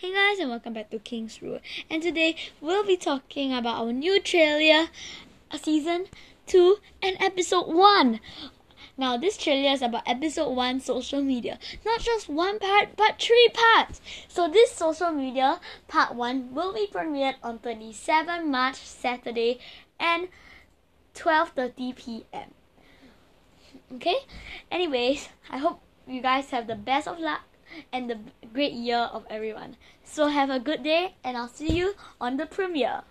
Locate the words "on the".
32.20-32.46